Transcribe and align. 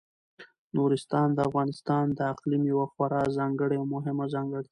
نورستان 0.75 1.27
د 1.33 1.39
افغانستان 1.49 2.05
د 2.17 2.19
اقلیم 2.33 2.63
یوه 2.71 2.85
خورا 2.93 3.21
ځانګړې 3.37 3.75
او 3.79 3.85
مهمه 3.95 4.25
ځانګړتیا 4.33 4.57
ده. 4.57 4.59